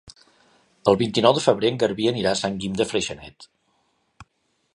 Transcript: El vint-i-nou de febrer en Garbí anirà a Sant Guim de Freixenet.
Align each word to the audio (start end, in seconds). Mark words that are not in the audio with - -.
El 0.91 0.97
vint-i-nou 1.01 1.35
de 1.39 1.43
febrer 1.45 1.71
en 1.73 1.77
Garbí 1.85 2.09
anirà 2.13 2.33
a 2.37 2.41
Sant 2.41 2.57
Guim 2.65 2.81
de 2.81 2.89
Freixenet. 2.95 3.51